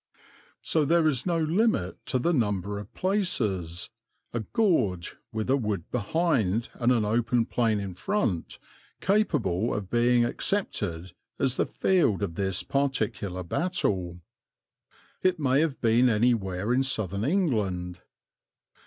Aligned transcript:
So 0.63 0.83
there 0.83 1.07
is 1.07 1.27
no 1.27 1.39
limit 1.39 2.03
to 2.07 2.17
the 2.17 2.33
number 2.33 2.79
of 2.79 2.91
places 2.95 3.91
a 4.33 4.39
gorge, 4.39 5.15
with 5.31 5.47
a 5.47 5.55
wood 5.55 5.91
behind 5.91 6.69
and 6.73 6.91
an 6.91 7.05
open 7.05 7.45
plain 7.45 7.79
in 7.79 7.93
front 7.93 8.57
capable 8.99 9.75
of 9.75 9.91
being 9.91 10.25
accepted 10.25 11.11
as 11.37 11.55
the 11.55 11.67
field 11.67 12.23
of 12.23 12.33
this 12.33 12.63
particular 12.63 13.43
battle. 13.43 14.21
It 15.21 15.39
may 15.39 15.59
have 15.61 15.79
been 15.81 16.09
anywhere 16.09 16.73
in 16.73 16.81
southern 16.81 17.23
England. 17.23 17.99